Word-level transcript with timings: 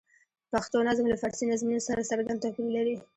پښتو 0.51 0.77
نظم 0.87 1.05
له 1.09 1.17
فارسي 1.21 1.45
نظمونو 1.51 1.81
سره 1.87 2.07
څرګند 2.11 2.41
توپیر 2.43 2.69
لري. 2.77 2.95